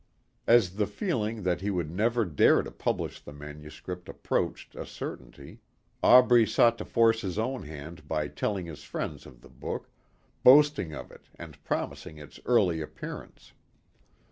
As 0.47 0.77
the 0.77 0.87
feeling 0.87 1.43
that 1.43 1.61
he 1.61 1.69
would 1.69 1.91
never 1.91 2.25
dare 2.25 2.63
to 2.63 2.71
publish 2.71 3.21
the 3.21 3.31
manuscript 3.31 4.09
approached 4.09 4.75
a 4.75 4.83
certainty, 4.83 5.59
Aubrey 6.01 6.47
sought 6.47 6.79
to 6.79 6.85
force 6.85 7.21
his 7.21 7.37
own 7.37 7.61
hand 7.61 8.07
by 8.07 8.27
telling 8.27 8.65
his 8.65 8.83
friends 8.83 9.27
of 9.27 9.41
the 9.41 9.47
book, 9.49 9.91
boasting 10.43 10.91
of 10.95 11.11
it 11.11 11.29
and 11.35 11.63
promising 11.63 12.17
its 12.17 12.39
early 12.47 12.81
appearance. 12.81 13.53